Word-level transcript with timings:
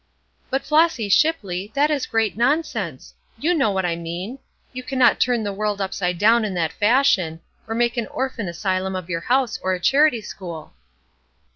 "But, 0.49 0.63
Flossy 0.65 1.09
Shipley, 1.09 1.71
that 1.75 1.91
is 1.91 2.07
great 2.07 2.35
nonsense! 2.35 3.13
You 3.37 3.53
know 3.53 3.69
what 3.69 3.85
I 3.85 3.95
mean. 3.95 4.39
You 4.73 4.81
cannot 4.81 5.19
turn 5.19 5.43
the 5.43 5.53
world 5.53 5.79
upside 5.79 6.17
down 6.17 6.43
in 6.43 6.55
that 6.55 6.73
fashion, 6.73 7.39
or 7.67 7.75
make 7.75 7.97
an 7.97 8.07
orphan 8.07 8.47
asylum 8.49 8.95
of 8.95 9.11
your 9.11 9.21
house 9.21 9.59
or 9.61 9.73
a 9.73 9.79
charity 9.79 10.21
school." 10.21 10.73